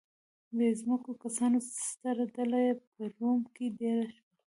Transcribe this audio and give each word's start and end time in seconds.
بې 0.55 0.67
ځمکو 0.81 1.11
کسانو 1.23 1.59
ستره 1.87 2.25
ډله 2.35 2.61
په 2.93 3.01
روم 3.17 3.41
کې 3.55 3.65
دېره 3.79 4.07
شوه 4.15 4.21